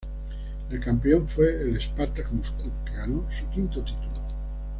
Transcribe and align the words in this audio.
El 0.71 0.79
campeón 0.79 1.27
fue 1.27 1.61
el 1.61 1.77
Spartak 1.79 2.31
Moscú, 2.31 2.71
que 2.87 2.93
ganó 2.95 3.23
su 3.29 3.47
quinto 3.51 3.83
título. 3.83 4.19